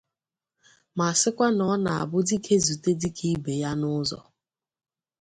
ma 0.97 1.07
sịkwa 1.19 1.47
na 1.57 1.63
ọ 1.73 1.75
na-abụ 1.83 2.17
dike 2.27 2.55
zùte 2.65 2.91
dike 3.01 3.25
ibè 3.35 3.53
ya 3.61 3.71
n'ụzọ 3.79 4.19